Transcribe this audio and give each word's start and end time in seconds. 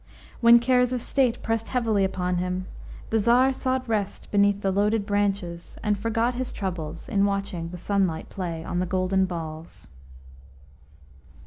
When 0.39 0.57
cares 0.57 0.91
of 0.91 0.99
state 1.03 1.43
pressed 1.43 1.67
heavily 1.69 2.03
upon 2.03 2.37
him, 2.37 2.65
the 3.11 3.19
Tsar 3.19 3.53
sought 3.53 3.87
rest 3.87 4.31
beneath 4.31 4.61
the 4.61 4.71
loaded 4.71 5.05
branches, 5.05 5.77
and 5.83 5.95
forgot 5.95 6.33
his 6.33 6.51
troubles 6.51 7.07
in 7.07 7.23
watching 7.23 7.69
the 7.69 7.77
sunlight 7.77 8.27
play 8.27 8.63
on 8.63 8.79
the 8.79 8.87
golden 8.87 9.25
balls. 9.25 9.85